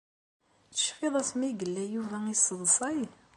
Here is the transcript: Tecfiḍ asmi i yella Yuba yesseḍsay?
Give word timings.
Tecfiḍ 0.71 1.13
asmi 1.21 1.45
i 1.49 1.57
yella 1.59 1.83
Yuba 1.93 2.17
yesseḍsay? 2.27 2.99